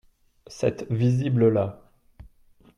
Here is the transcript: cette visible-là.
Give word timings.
cette 0.47 0.87
visible-là. 0.91 1.79